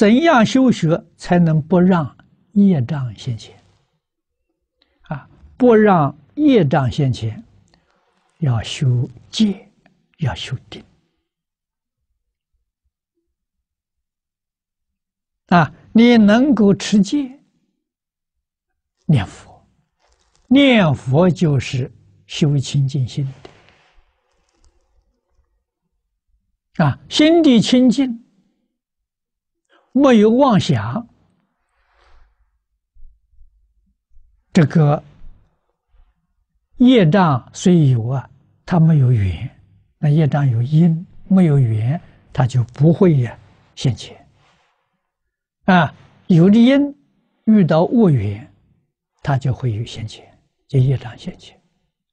[0.00, 2.16] 怎样修学才能不让
[2.52, 3.54] 业障现前？
[5.02, 7.44] 啊，不让业障现前，
[8.38, 9.70] 要修戒，
[10.20, 10.82] 要修定。
[15.48, 17.38] 啊，你能够持戒，
[19.04, 19.68] 念佛，
[20.46, 21.92] 念佛就是
[22.24, 23.30] 修清净心
[26.78, 26.86] 的。
[26.86, 28.24] 啊，心地清净，
[29.92, 31.06] 没有妄想，
[34.52, 35.02] 这个
[36.76, 38.30] 业障虽有啊，
[38.64, 39.50] 它没有缘。
[39.98, 42.00] 那业障有因，没有缘，
[42.32, 43.38] 它就不会呀
[43.74, 44.16] 现前。
[45.64, 45.94] 啊，
[46.26, 46.96] 有的因
[47.44, 48.50] 遇到恶缘，
[49.22, 50.26] 他就会有现前，
[50.66, 51.60] 就业障现前，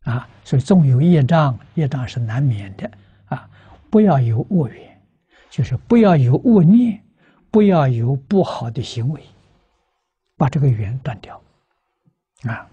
[0.02, 2.92] 啊，所以纵有业障，业障是难免的
[3.26, 3.50] 啊。
[3.90, 5.02] 不要有恶缘，
[5.50, 7.02] 就是不要有恶念，
[7.52, 9.22] 不要有不好的行为，
[10.36, 11.42] 把这个缘断掉，
[12.44, 12.70] 啊。